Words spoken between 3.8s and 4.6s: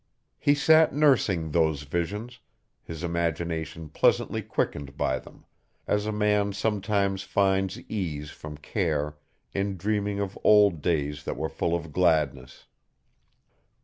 pleasantly